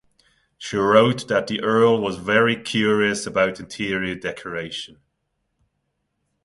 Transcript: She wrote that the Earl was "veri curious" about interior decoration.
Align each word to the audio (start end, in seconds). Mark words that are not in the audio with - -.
She 0.57 0.77
wrote 0.77 1.27
that 1.27 1.45
the 1.45 1.61
Earl 1.61 2.01
was 2.01 2.17
"veri 2.17 2.55
curious" 2.55 3.27
about 3.27 3.59
interior 3.59 4.15
decoration. 4.15 4.97